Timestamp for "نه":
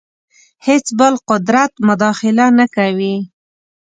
2.59-2.65